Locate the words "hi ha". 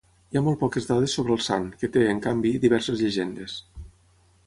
0.29-0.41